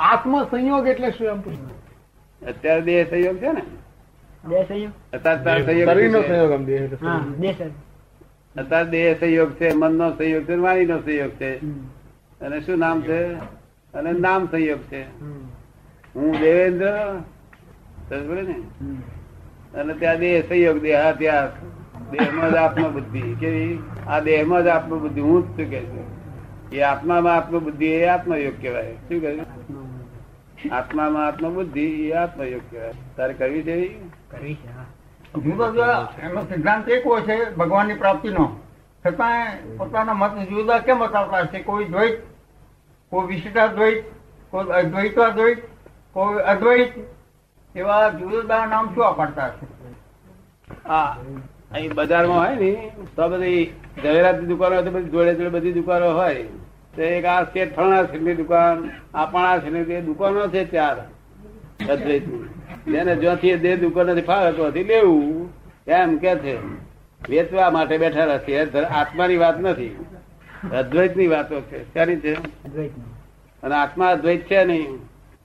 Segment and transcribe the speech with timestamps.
[0.00, 1.40] આત્મ સંયોગ એટલે શું એમ
[2.46, 3.62] અત્યારે દેહ સંયોગ છે ને.
[4.48, 4.92] દેહ સંયોગ?
[5.12, 6.66] અત્યારે સંયોગ છે.
[6.66, 7.24] દેહ હા
[9.20, 9.52] સંયોગ.
[9.52, 11.56] છે વાણી નો સંયોગ છે.
[12.40, 13.34] અને શું નામ છે?
[13.94, 15.02] અને નામ સંયોગ છે.
[16.14, 16.92] હું દેવેન્દ્ર
[18.42, 18.54] ને?
[19.80, 21.50] અને ત્યાં દેહ સંયોગ દેહાત્યાસ
[22.10, 23.20] દેહમાં જ આત્મબુદ્ધિ.
[23.20, 23.78] કેવી?
[24.06, 25.20] આ દેહમાં જ આત્મબુદ્ધિ.
[25.20, 26.20] હું જ શું કે છે?
[26.76, 28.92] એ આત્મામાં આત્મબુદ્ધિ એ આત્મયોગ કહેવાય.
[28.92, 29.89] શું કહ્યું
[30.68, 33.76] આત્મામાં આત્મબુદ્ધિ એ આત્મયોગ કહેવાય તારે કરવી છે?
[34.30, 34.86] કરવી છે હા.
[35.36, 38.46] જુદા જુદા એનો સિદ્ધાંત એક હોય છે ભગવાનની પ્રાપ્તિનો.
[39.04, 42.16] છતાં પોતાના મત જુદા કેમ બતાવતા છે કોઈ દ્વૈત
[43.12, 44.04] કોઈ વિશિષ્ટાદ્વૈત
[44.52, 45.60] કોઈ અદ્વૈતાદ્વૈત
[46.14, 46.92] કોઈ અદ્વૈત
[47.74, 49.66] એવા જુદા જુદા નામ શું અપાડતા છે
[50.84, 51.16] હા
[51.70, 53.62] અહીં બજારમાં હોય ને તો બધી
[54.02, 56.44] ઝવેરાતની દુકાનો બધી જોડે જોડે બધી દુકાનો હોય.
[56.96, 58.02] તો એક આ છે ફળના
[58.34, 60.96] દુકાન આ છે શેઠની તે દુકાનો છે ચાર.
[61.92, 62.48] અદ્વૈતની
[62.92, 65.52] જેને જ્યાંથી જે દુકાનોથી ફાવે ત્યાંથી લેવું.
[65.86, 66.58] એમ કે છે
[67.30, 69.96] વેચવા માટે બેઠા નથી આત્માની વાત નથી.
[70.72, 71.94] અદ્વૈતની વાતો છે.
[71.94, 72.34] શાની છે?
[73.62, 74.96] અને આત્મા અદ્વૈત છે નહીં.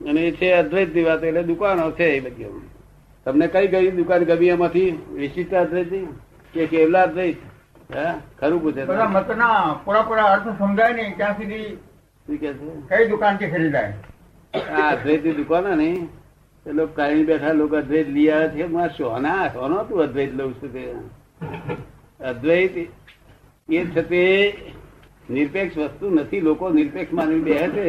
[0.08, 2.44] અને એ છે અદ્વૈતની વાત એટલે દુકાનો છે એ બધી.
[3.24, 4.98] તમને કઈ ગઈ દુકાન ગમી એમાંથી?
[5.12, 6.08] વિશિષ્ટ અદ્વૈત
[6.54, 7.36] કે કેવલા અદ્વૈત?
[7.90, 11.78] ખરું પૂછે મતના પૂરા પૂરા અર્થ સમજાય નહીં ત્યાં સુધી
[12.28, 12.66] શું કે છે?
[12.90, 13.92] કઈ દુકાનથી ખરીદાય?
[14.54, 15.88] આ અદ્વૈતની દુકાન ને
[16.66, 18.66] એ લોકો કાઢી બેઠા લોકો અદ્વૈત લઈ આવે છે.
[18.66, 20.84] માં સોના સોનો તું અદ્વૈત લઉં છું તે.
[22.20, 24.22] અદ્વૈત એ છે તે
[25.28, 27.86] નિરપેક્ષ વસ્તુ નથી લોકો નિરપેક્ષ માની બે છે.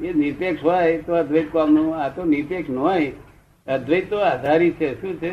[0.00, 3.12] એ નિરપેક્ષ હોય તો અદ્વૈત કામનું આ તો નિરપેક્ષ ન હોય.
[3.66, 4.88] અદ્વૈત તો આધારી છે.
[5.00, 5.30] શું છે?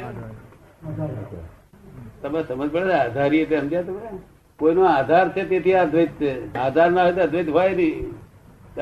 [2.26, 4.20] તમે સમજ પડે આધારી એટલે સમજ્યા તમે?
[4.60, 6.10] કોઈનો આધાર છે તેથી અદ્વૈત.
[6.10, 8.12] છે આધાર ના હોય તો અદ્વૈત હોય નહીં.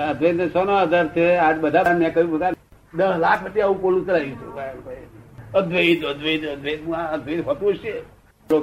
[0.10, 1.36] અદ્વૈત ને શોનો આધાર છે?
[1.36, 2.52] આજ બધા મેં કહ્યું બધા
[2.94, 5.54] દસ લાખ રૂપિયા આવું પોલું કરાવ્યું છે?
[5.54, 6.80] અદ્વૈત અદ્વૈત અદ્વૈત.
[7.12, 7.94] અદ્વૈત હોતું છે.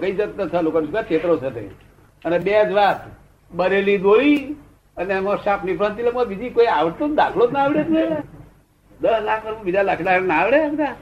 [0.00, 1.60] કઈ જત નથી લોકો ક્ષેત્રો સાથે
[2.24, 2.96] અને બે જ વાત.
[3.52, 4.36] બરેલી દોરી
[4.96, 8.04] અને એમાં સાપની એમાં બીજી કોઈ આવડતો દાખલો જ ના આવડે ને?
[9.00, 10.94] દસ લાખ બીજા લાખ ના આવડે બધા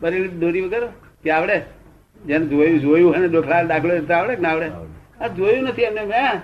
[0.00, 0.86] બરેલી દોરી વગર?
[1.24, 1.81] કે આવડે?
[2.26, 4.68] જેને જોયું જોયું હોય ને ડોખલા દાખલો આવડે કે ના આવડે?
[5.20, 6.34] આ જોયું નથી એમને મેં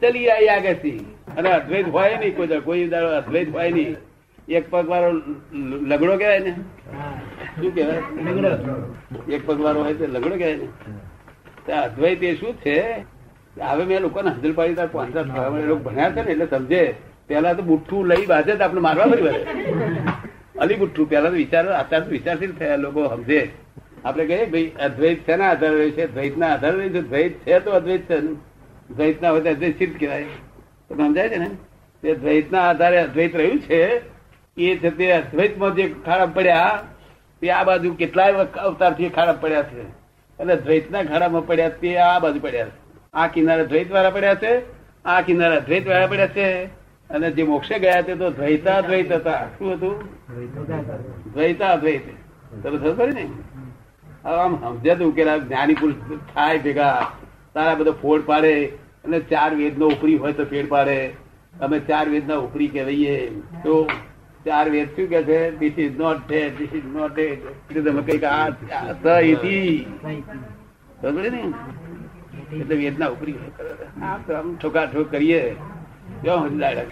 [0.00, 1.00] ચલી આવી આગળથી
[1.36, 3.96] અને અદ્વૈત હોય નહીં કોઈ કોઈ દાડો અદ્વૈત હોય નહીં.
[4.48, 5.10] એક પગ વાળો
[5.90, 6.52] લગડો કહેવાય ને.
[7.60, 8.02] શું કહેવાય?
[9.34, 10.66] એક પગ વાળો હોય તો લગડો કહેવાય ને.
[11.86, 12.76] અદ્વૈત એ શું છે?
[13.70, 15.20] હવે મેં લોકોને હંજલ પાડી તાર પાંચસો
[15.68, 16.82] લોકો ભણ્યા છે ને એટલે સમજે.
[17.28, 19.42] પેલા તો બુઠ્ઠું લઈ બાજે તો આપણે મારવા ફરી વળે.
[20.58, 21.06] અલી બુઠ્ઠું.
[21.08, 23.40] પેલા તો વિચાર અત્યારે તો વિચારશીલ થયા લોકો સમજે.
[24.08, 26.06] આપણે કહીએ ભાઈ અદ્વૈત છે ના રહ્યું છે?
[26.12, 27.00] દ્વૈત ના આધાર રહ્યું છે.
[27.00, 28.20] દ્વૈત છે તો અદ્વૈત છે
[28.94, 30.24] દ્વૈત ના હોય અદ્વૈત સિદ્ધ કહેવાય?
[30.88, 31.50] તો સમજાય છે ને?
[32.02, 33.82] તે દ્વૈત ના આધારે અદ્વૈત રહ્યું છે.
[34.56, 36.82] એ છે તે અદ્વૈતમાં જે ખાડા પડ્યા,
[37.42, 38.32] તે આ બાજુ કેટલાય
[38.62, 39.82] અવતારથી ખાડા પડ્યા છે.
[40.38, 42.88] અને દ્વૈતના ખાડામાં પડ્યા તે આ બાજુ પડ્યા છે.
[43.14, 44.52] આ કિનારે દ્વૈત વાળા પડ્યા છે,
[45.04, 46.48] આ કિનારે અદ્વૈત વાળા પડ્યા છે.
[47.10, 49.94] અને જે મોક્ષે ગયા તે તો દ્વૈતા દ્વૈત હતા શું હતું?
[51.34, 52.02] દ્વૈતા દ્વૈત
[52.62, 53.24] તમે ખબર ને?
[54.28, 56.98] આમ સમજે તું કે જ્ઞાની પુરુષ થાય ભેગા.
[57.54, 58.52] તારા બધો ફોડ પાડે
[59.04, 60.98] અને ચાર વેદ નો ઉપરી હોય તો ફેડ પાડે.
[61.64, 63.16] અમે ચાર વેદ ના ઉપરી કહેવાઈએ.
[63.64, 63.74] તો
[64.46, 65.40] ચાર વેદ શું કે છે?
[65.60, 67.40] This is not dead this is not dead
[67.70, 69.56] એટલે તમે કંઈક આ આ સ ઇતિ
[71.00, 71.42] ખબર પડી ને
[72.60, 73.36] એટલે વેદ ના ઉપરી
[74.02, 75.42] આમ તો આમ ઠોકા ઠોક કરીએ.
[76.22, 76.84] કેવો સમજ લાગે.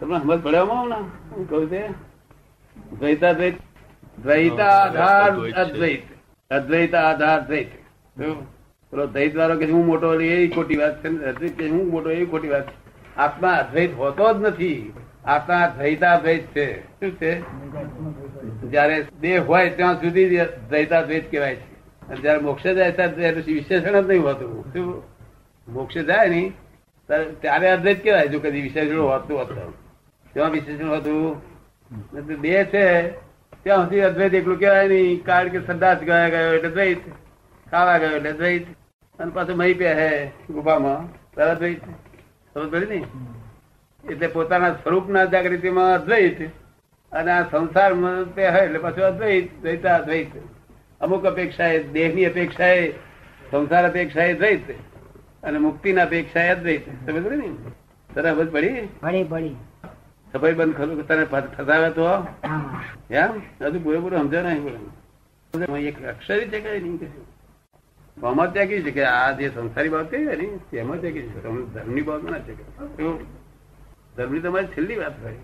[0.00, 1.82] તમને સમજ પડે હું કહું છે.
[3.00, 3.56] દ્વૈતા દ્વૈત
[4.24, 4.76] દ્વૈતા
[5.64, 6.04] અદ્વૈત.
[6.50, 7.70] અદ્વૈત આધાર દ્વૈત
[8.90, 12.24] પેલો દ્વૈત વાળો કે હું મોટો એ ખોટી વાત છે અદ્વૈત કે હું મોટો એ
[12.24, 12.64] ખોટી વાત
[13.16, 14.92] આત્મા અદ્વૈત હોતો જ નથી.
[15.24, 16.80] આત્મા દ્વૈતા દ્વૈત છે.
[16.80, 17.40] શું છે?
[18.70, 21.74] જયારે દેહ હોય ત્યાં સુધી જ દ્વૈતા કહેવાય છે.
[22.06, 24.64] અને જયારે મોક્ષે જાય ત્યારે વિશેષણ જ નહીં હોતું.
[24.72, 25.02] શું?
[25.68, 26.52] મોક્ષે જાય નહીં.
[27.06, 29.72] ત્યારે- અદ્વૈત કહેવાય જો કદી વિશેષણ હોતું હોતું
[30.34, 31.42] તેમાં વિશેષણ હોતું?
[32.40, 33.08] બે છે.
[33.52, 37.02] ત્યાં સુધી અદ્વૈત એકલું કહેવાય નહીં, કારણ કે સંદાસ ગયા ગયો એટલે દ્વૈત
[37.66, 38.66] ખાવા ગયો એટલે દ્વૈત,
[39.18, 40.10] અને પાછું મહી પે હે
[40.50, 41.82] ગુફામાં દ્વૈત
[42.54, 43.00] સમજ પડી ને?
[44.04, 46.38] એટલે પોતાના સ્વરૂપના જાગૃતિમાં અદ્વૈત,
[47.12, 50.32] અને આ સંસારમાં તે હોય એટલે પાછું અદ્વૈત, દ્વૈતા અદ્વૈત.
[51.00, 52.84] અમુક અપેક્ષાએ દેહની અપેક્ષાએ,
[53.50, 54.66] સંસાર અપેક્ષાએ દ્વૈત,
[55.42, 56.84] અને મુક્તિના અપેક્ષાએ અદ્વૈત.
[57.04, 57.48] સમજ પડી ને?
[58.10, 58.88] તને પડી?
[59.02, 59.56] પડી પડી.
[60.32, 62.04] સફાઈ બંધ ખરું તને ફસાવે તો?
[63.10, 65.80] એમ હજુ પૂરેપૂરું સમજો નહીં બોલે.
[65.88, 70.46] એક અક્ષરી છે કઈ નહીં કશું ત્યાગી છે કે આ જે સંસારી બાબત કહી ને
[70.70, 71.38] તેમાં ત્યાગી છે
[71.74, 72.52] ધર્મની બાબત ના છે
[74.16, 75.38] ધર્મની તમારી છેલ્લી વાત હોય.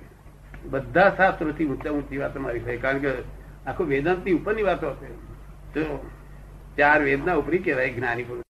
[0.73, 3.11] બધા શાસ્ત્રોથી ઊંચા ઊંચી વાત મારી થાય કારણ કે
[3.67, 5.11] આખું વેદાંતની ઉપરની વાતો છે.
[5.75, 5.83] તો
[6.77, 8.45] ચાર વેદના ઉપરી કહેવાય જ્ઞાની પુરુષ.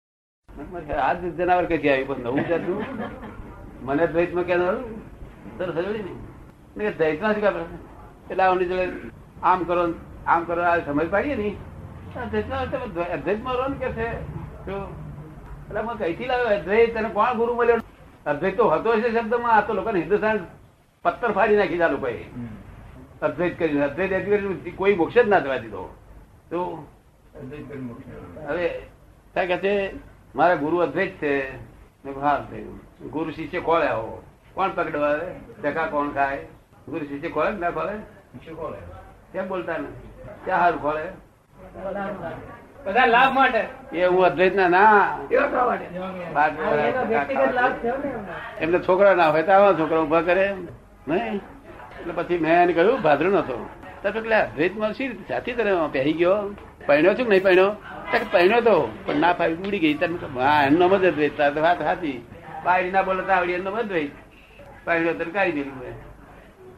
[1.06, 2.80] આ જ જનાવર કઈ આવી પણ નવું જતું
[3.86, 4.76] મને દ્વૈતમાં કહેનાર?
[5.64, 6.06] સરસ થયેલી
[6.76, 7.44] ને કે દ્વૈતમાં શું
[8.30, 8.86] એટલે આવની જોડે
[9.44, 9.84] આમ કરો
[10.34, 11.50] આમ કરો આ સમજ પાડીએ ને.
[13.16, 14.08] અદ્વૈતમાં રહો ને કે છે
[15.68, 16.52] એટલે હું કઈથી લાવ્યો?
[16.58, 17.80] અદ્વૈત તને કોણ ગુરુ મળ્યો?
[18.26, 19.54] અદ્વૈત તો હતો છે શબ્દમાં.
[19.58, 20.38] આ તો લોકોને હિન્દુસ્તાન
[21.06, 22.26] પથ્થર ફાડી નાખી આ લોકોએ.
[23.22, 25.84] અદ્વૈત કરી અદ્વૈત એથી કોઈ મોક્ષ જ ના થવા દીધો.
[26.50, 26.60] તો
[28.48, 28.68] હવે
[29.34, 29.74] ત્યાં કે છે
[30.36, 31.32] મારા ગુરુ અદ્વૈત છે.
[32.22, 32.38] હા
[33.12, 34.22] ગુરુ શિષ્ય કોણ આવો?
[34.56, 35.14] કોણ પકડવા
[35.64, 36.46] ધક્કા કોણ ખાય?
[36.90, 37.96] ગુરુ શિષ્ય ખોલે ના ખોલે?
[39.34, 40.10] કેમ બોલતા નથી?
[40.46, 41.06] ક્યાં હાલ ખોલે?
[42.86, 43.64] બધા લાભ માટે.
[43.94, 45.04] એ હું અદ્વૈત ના ના.
[48.62, 48.80] એમને.
[48.80, 50.46] છોકરા ના હોય તો આવા છોકરા ઊભા કરે
[51.08, 51.42] નહીં?
[52.00, 53.58] એટલે પછી મેં એને કહ્યું ભાદરો નતો
[54.06, 55.24] એટલે અદ્વૈતમાં શી રીતે?
[55.28, 56.38] સાથી તને પહેરી ગયો?
[56.88, 57.70] પહેણ્યો છું કે નહીં પહેણ્યો
[58.12, 59.96] તો કે પહેણ્યો તો પણ ના ફાવી ઉડી ગઈ.
[59.96, 62.18] તને હા એમનો મત અદ્વૈત તાર તો વાત હાથી
[62.66, 63.92] બાયડી ના બોલે તો આવડી એમનો મત
[64.86, 65.96] પહેણ્યો તો દીધું મેં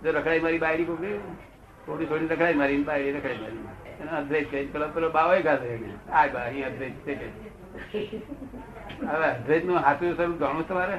[0.03, 1.11] જો રખડાઈ મારી બાયડી કોકે,
[1.85, 3.63] થોડી થોડી રખડાઈ મારી બાયડી રખડાઈ મારી.
[4.01, 5.93] એને અદ્વૈત કહી પેલો પેલો બાવાય એને.
[6.11, 7.27] આ બા અહીં અદ્વૈત છે કે.
[9.07, 10.97] હવે અદ્વૈતનું હાથું સ્વરૂપ જાણવું તમારે?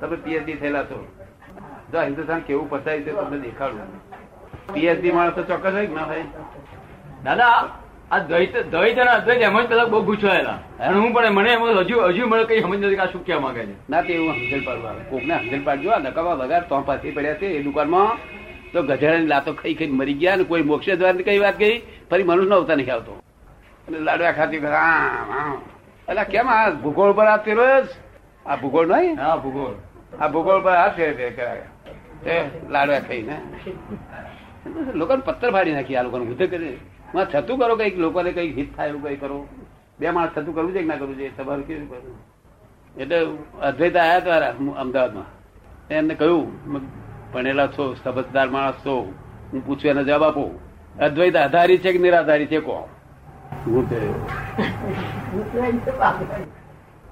[0.00, 1.06] તમે પીએચડી થયેલા છો.
[1.92, 3.90] જો હિન્દુસ્તાન કેવું પસાય છે, તમને દેખાડું.
[4.72, 6.26] પીએચડી માણસ તો ચોક્કસ હોય કે ના હોય?
[7.24, 7.54] દાદા
[8.10, 11.62] આ દ્વૈત દ્વૈત અને અદ્વૈત એમ જ પેલા બહુ ગુચવાયેલા અને હું પણ મને એમ
[11.78, 13.74] હજુ હજુ મને કઈ સમજ નથી કે આ શું કહેવા માંગે છે.
[13.90, 17.40] ના તે એવું હંજલ પાડવા કોક ને હંજલ પાડજો આ નકામા વગર તો પાછી પડ્યા
[17.40, 18.10] છે એ દુકાનમાં.
[18.72, 21.76] તો ગધેડાની લાતો ખાઈ ખાઈ મરી ગયા ને કોઈ મોક્ષ દ્વાર કઈ વાત ગઈ
[22.10, 23.12] ફરી મનુષ્ય નવતા નહીં આવતો.
[23.88, 24.60] અને લાડવા ખાતી
[26.08, 26.24] એટલે.
[26.32, 27.64] કેમ આ ભૂગોળ પર આ તેરો?
[28.46, 29.16] આ ભૂગોળ નહીં?
[29.20, 29.74] હા ભૂગોળ.
[30.20, 33.36] આ ભૂગોળ પર આ ફેર લાડવા ખાઈને.
[34.94, 36.78] લોકોને પથ્થર ફાડી નાખી આ લોકોને ઉધે કરી.
[37.14, 37.98] માં છતું કરો કંઈક?
[37.98, 39.46] લોકોને કંઈક હિત થાય એવું કઈ કરો?
[39.98, 41.36] બે માણસ છતું કરવું છે કે ના કરવું છે?
[41.36, 42.16] તમારું કેવું કરવું?
[42.96, 43.18] એટલે
[43.62, 45.28] અદ્વૈત આવ્યા હતા અમદાવાદમાં.
[45.90, 46.46] એમને કહ્યું
[47.32, 48.94] ભણેલા છો સમજદાર માણસ છો.
[49.52, 50.44] હું પૂછું એનો જવાબ આપો.
[51.00, 52.76] અદ્વૈત આધારી છે કે નિરાધારી છે કહો
[53.66, 53.84] હું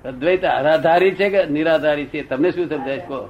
[0.05, 2.23] અદ્વૈત આધારી છે કે નિરાધારી છે?
[2.23, 3.07] તમને શું સમજાય છે?
[3.09, 3.29] કહો.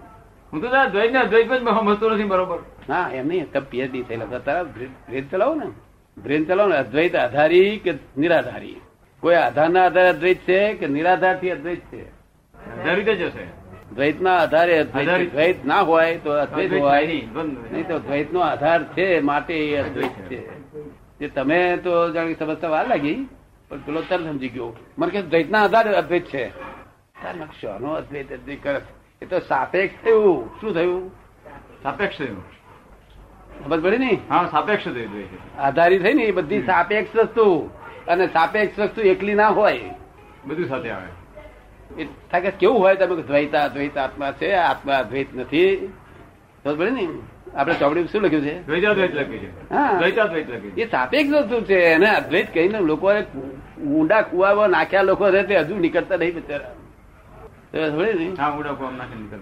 [0.53, 2.59] હું તો અદ્વૈત દ્વૈત ને અદ્વૈત જ સમજતો નથી બરોબર.
[2.89, 4.39] હા એમ નહીં તમે પીએચડી થયેલા.
[4.39, 4.63] તારા
[5.11, 5.67] ભેદ ચલાવો ને.
[6.17, 8.81] બ્રેન ચલાવો ને અદ્વૈત આધારી કે નિરાધારી?
[9.21, 12.09] કોઈ આધારના આધારે અદ્વૈત છે કે નિરાધારથી અદ્વૈત છે?
[12.09, 13.47] આધારિત જ હશે.
[13.95, 17.07] દ્વૈત ના આધારે અદ્વૈત દ્વૈત ના હોય તો અદ્વૈત હોય.
[17.07, 20.41] નહીં, તો દ્વૈત નો આધાર છે માટે એ અદ્વૈત છે.
[21.19, 23.29] જે તમે તો જાણે સમજતા વાર લાગી
[23.69, 24.77] પણ પેલો તરત સમજી ગયો.
[24.99, 26.51] મને કે દ્વૈત ના આધારે અદ્વૈત છે.
[27.61, 28.81] શાનો અદ્વૈત અદ્વૈત કરે.
[29.23, 30.51] એ તો સાપેક્ષ થયું.
[30.61, 31.11] શું થયું?
[31.83, 32.56] સાપેક્ષ થયું.
[33.65, 34.19] ખબર પડી ને?
[34.31, 37.71] હા સાપેક્ષ થયું દ્વૈત આધારી થઈ ને એ બધી સાપેક્ષ વસ્તુ.
[38.09, 39.81] અને સાપેક્ષ વસ્તુ એકલી ના હોય.
[40.45, 42.03] બધું સાથે આવે.
[42.03, 42.95] એ થાય કેવું હોય?
[42.95, 45.93] તમે દ્વૈતા દ્વૈત આત્મા છે આત્મા દ્વૈત નથી.
[46.65, 47.09] ખબર પડે ને?
[47.55, 48.67] આપણે ચોપડી શું લખ્યું છે?
[48.67, 49.75] દ્વૈતાદ્વૈત લખ્યું છે.
[49.75, 49.99] હા.
[49.99, 51.75] દ્વૈતાદ્વૈત લખ્યું એ સાપેક્ષ વસ્તુ છે.
[51.75, 53.23] એને અદ્વૈત કહીને લોકોએ
[53.87, 56.75] ઊંડા કુવામાં નાખ્યા લોકો રહે તે હજુ નીકળતા નહીં બિચારા.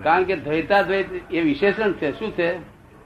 [0.02, 2.18] કારણ કે દ્વૈતાદ્વૈત એ વિશેષણ છે.
[2.18, 2.58] શું છે?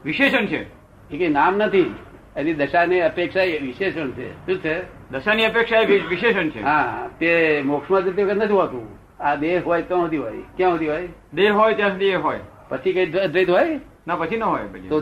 [0.04, 0.77] વિશેષણ છે.
[1.10, 1.94] એ કઈ નામ નથી.
[2.36, 4.46] એની દશાની અપેક્ષા એ વિશેષણ છે.
[4.46, 4.82] શું છે?
[5.10, 6.62] દશાની અપેક્ષા એ વિશેષણ છે.
[6.62, 8.98] હા તે મોક્ષમાં જતી વખત નથી હોતું.
[9.20, 10.42] આ દેહ હોય તો સુધી હોય.
[10.56, 11.08] ક્યાં સુધી હોય?
[11.34, 12.40] દેહ હોય ત્યાં સુધી એ હોય.
[12.68, 13.80] પછી કઈ દ્વ- અદ્વૈત હોય?
[14.06, 15.00] ના પછી ન હોય તો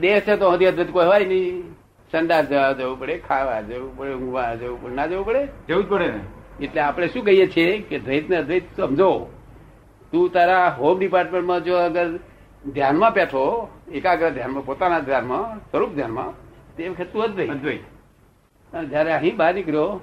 [0.00, 1.62] દેહ છે તો સુધી અદ્વૈત કોઈ હોય નહીં.
[2.12, 5.48] સંડાસ જવા જવું પડે ખાવા જવું પડે ઊંઘવા જવું પડે ના જવું પડે?
[5.68, 6.20] જવું જ પડે ને.
[6.64, 9.30] એટલે આપણે શું કહીએ છીએ કે દ્વૈત ને અદ્વૈત સમજો.
[10.12, 12.18] તું તારા હોમ ડિપાર્ટમેન્ટમાં જો અગર
[12.74, 16.30] ધ્યાનમાં બેઠો એકાગ્ર ધ્યાનમાં પોતાના ધ્યાનમાં સ્વરૂપ ધ્યાનમાં
[16.76, 17.84] તે વખત તું અદ્વૈત અદ્વૈત.
[18.72, 20.00] અને જયારે અહીં બહાર નીકળ્યો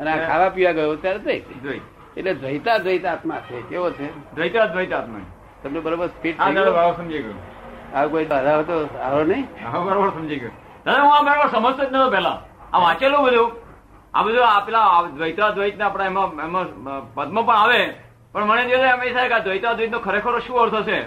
[0.00, 1.44] અને આ ખાવા પીવા ગયો ત્યારે દ્વૈત.
[1.62, 1.82] દ્વૈત.
[2.16, 3.56] એટલે દ્વૈતા દ્વૈત આત્મા છે.
[3.68, 4.06] કેવો છે?
[4.34, 5.26] દ્વૈતાદ્વૈત આત્મા
[5.62, 6.36] તમને બરોબર સ્પીડ
[6.96, 7.36] સમજી ગયો.
[7.94, 9.44] આ કોઈ હરાવ તો હારો નહીં?
[9.62, 10.54] હા બરાબર સમજી ગયો.
[10.84, 12.38] દાદા હું આ બરાબર સમજતો જ નતો પેલા
[12.72, 13.50] આ વાંચેલું બધું.
[14.14, 16.66] આ બધું આ પેલા દ્વૈતાદ્વૈત ને આપણા એમાં એમાં
[17.14, 17.80] પદ્મ પણ આવે.
[18.32, 20.98] પણ મને જે હંમેશા કે આ દ્વૈતાદ્વૈત નો ખરેખર શું અર્થ હશે?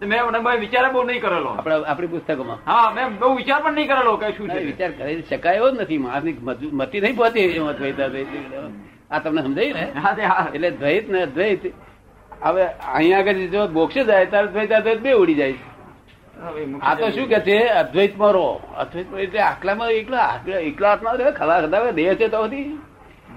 [0.00, 1.50] મેં મને વિચાર બહુ નહીં કરેલો.
[1.58, 2.58] આપણા આપણી પુસ્તકોમાં.
[2.66, 5.74] હા મેં બહુ વિચાર પણ નહીં કરેલો કે શું છે વિચાર કરી શકાય એવો જ
[5.82, 5.98] નથી.
[5.98, 6.36] માણસની
[6.80, 7.98] મતી નહીં પહોંચી એમાં દ્વૈત
[9.10, 9.84] આ તમને સમજાય ને?
[10.54, 11.62] એટલે દ્વૈત ને અદ્વૈત.
[12.44, 12.64] હવે
[12.94, 15.58] અહીંયા આગળ જો મોક્ષે જાય ત્યારે દ્વૈત અદ્વૈત બે ઉડી જાય.
[16.82, 17.58] આ તો શું કે છે?
[17.82, 18.48] અદ્વૈતમાં રહો
[18.82, 20.28] અદ્વૈત એટલે આટલામાં એકલા
[20.72, 21.32] એકલા હાથમાં રહે?
[21.40, 22.68] ખલા ખલા દેહ છે તો હતી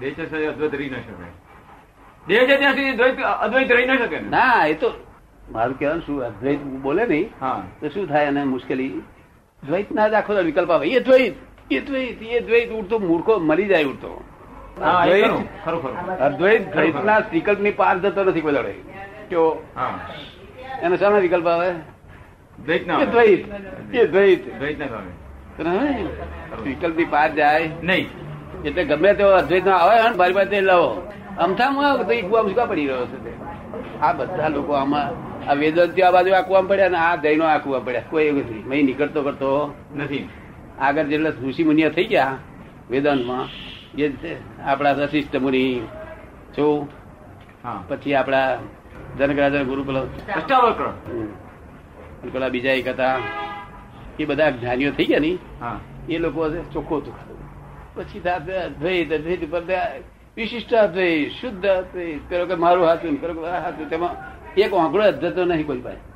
[0.00, 1.26] દેહ છે અદ્વૈત રહી ન શકે.
[2.26, 4.88] દેહ છે ત્યાં સુધી અદ્વૈત રહી ન શકે ના એ તો
[5.52, 7.28] મારું કહેવાનું શું અદ્વૈત બોલે નહીં
[7.80, 9.02] તો શું થાય એને મુશ્કેલી?
[9.66, 10.88] દ્વૈત ના જ આખો વિકલ્પ આવે.
[10.88, 11.34] એ દ્વૈત
[11.70, 14.24] એ દ્વૈત એ દ્વૈત ઉડતો મૂર્ખો મરી જાય ઉડતો.
[14.80, 19.62] અદ્વૈત દ્વૈત દ્વૈતના વિકલ્પની પાર જતો નથી કોઈ દાડો.
[19.76, 19.98] હા.
[20.82, 21.70] એનો શાનો વિકલ્પ આવે?
[22.64, 23.46] દ્વૈત ના એ દ્વૈત
[23.94, 24.58] એ દ્વૈત.
[24.58, 25.00] દ્વૈત ના
[26.62, 27.70] વિકલ્પની પાર જાય?
[27.82, 28.08] નહીં.
[28.64, 31.12] એટલે ગમે તેવો અદ્વૈત ના આવે ને મારી પાસે લાવો.
[31.38, 33.43] અમથામાં તો એ કુવામાં શું પડી રહ્યો છે તે?
[34.02, 35.06] આ બધા લોકો આમાં
[35.50, 38.02] આ વેદાંતિ આ બાજુ આ પડ્યા ને આ જૈનો આ કુવા પડ્યા.
[38.10, 38.62] કોઈ એવું નથી.
[38.66, 40.28] મેં નીકળતો કરતો નથી.
[40.80, 42.36] આગળ જેટલા ઋષિ મુનિયા થઈ ગયા
[42.90, 43.46] વેદાંતમાં
[44.00, 44.10] એ
[44.64, 45.80] આપણા વશિષ્ઠ મુનિ
[46.56, 46.88] શું
[47.88, 48.56] પછી આપણા
[49.18, 50.00] જનકરાજન ગુરુ પેલો
[52.32, 53.18] પેલા બીજા એક હતા.
[54.18, 55.38] એ બધા જ્ઞાનીઓ થઈ ગયા ની.
[56.08, 57.34] એ લોકો ચોખ્ખો ચોખ્ખો.
[57.94, 58.20] પછી
[60.36, 65.44] વિશિષ્ટ અદ્વૈત શુદ્ધ અદ્વૈત કરો કે મારું હાથું કરો કે હાથું તેમાં એક આંકડો અદ્વૈતો
[65.44, 66.14] નહીં કોઈ પાસે.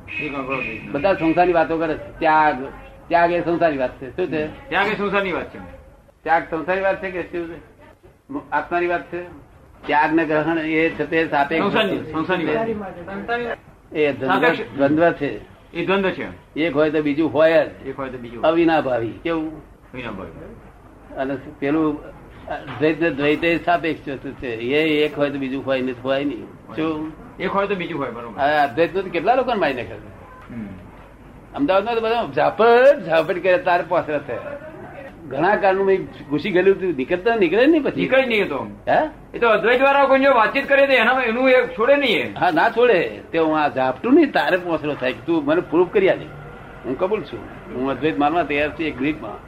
[0.92, 2.18] બધા સંસારની વાતો કરે છે.
[2.18, 2.64] ત્યાગ
[3.08, 4.16] ત્યાગ એ સંસારની વાત છે.
[4.16, 4.68] શું છે?
[4.68, 5.58] ત્યાગ એ સંસારની વાત છે.
[6.22, 7.60] ત્યાગ સંસારની વાત છે કે શું છે?
[8.52, 9.22] આત્માની વાત છે?
[9.86, 12.66] ત્યાગ ને ગ્રહણ એ છે તે સાપેક્ષ સંસારની સંસારની વાત.
[13.40, 13.98] છે.
[13.98, 15.40] એ દ્વંદ્વ છે.
[15.72, 16.54] એ દ્વંદ્વ છે.
[16.60, 17.86] એક હોય તો બીજું હોય જ.
[17.86, 19.12] એક હોય તો બીજું અવિનાભાવી.
[19.22, 19.58] કેવું?
[19.58, 20.30] અવિનાભાવી.
[20.30, 21.22] ભાવે.
[21.22, 22.18] અને પેલું
[22.78, 26.46] દ્વૈત ને દ્વૈતે સાપેક્ષ વસ્તુ છે એ એક હોય તો બીજું હોય નહીં હોય નહીં.
[26.76, 27.12] શું?
[27.38, 28.38] એક હોય તો બીજું હોય બરોબર.
[28.40, 29.96] હા અદ્વૈતનું કેટલા લોકો મારી નાખે
[31.56, 34.56] અમદાવાદમાં તો બધા ઝાપટ ઝાપટ કરે તારે પાછળ થયા
[35.30, 36.92] ઘણા કારનું મેં ઘૂસી ગયેલું હતું.
[37.00, 38.00] નીકળતા નીકળે નહીં પછી.
[38.02, 38.60] નીકળે નહીં તો.
[38.90, 39.00] હે?
[39.34, 42.50] એ તો અદ્વૈત વાળા કોઈ જો વાતચીત કરે તો એના એનું એ છોડે નહીં હા
[42.58, 42.98] ના છોડે.
[43.32, 45.14] તે હું આ ઝાપટું નહીં તારે પહોંચલો થાય.
[45.26, 46.30] તું મને પ્રૂફ કરી આલી.
[46.84, 47.44] હું કબૂલ છું.
[47.74, 49.38] હું અદ્વૈત માનવા તૈયાર છું એક ગ્રીકમાં.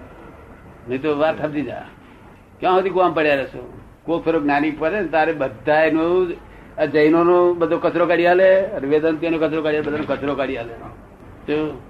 [0.89, 1.87] નહીં તો વાત સમજી જા.
[2.61, 3.63] ક્યાં સુધી કોમ પડ્યા રહેશો?
[4.05, 8.87] કોઈ ફેરો જ્ઞાની પડે ને તારે બધા એનું જૈનો જૈનોનો બધો કચરો કાઢી હાલે અને
[8.89, 10.75] વેદાંતિનો કચરો કાઢી બધાનો કચરો કાઢી હાલે
[11.47, 11.83] તો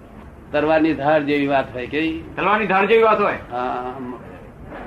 [0.53, 2.01] તરવાની ધાર જેવી વાત હોય કે
[2.37, 3.39] તરવાની ધાર જેવી વાત હોય?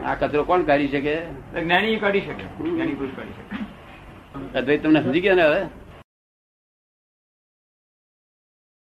[0.05, 1.15] આ કચરો કોણ કાઢી શકે?
[1.61, 2.45] જ્ઞાની કાઢી શકે.
[2.69, 4.59] જ્ઞાની પુરુષ કાઢી શકે.
[4.59, 5.61] અદ્વૈત તમને સમજી ગયા ને હવે?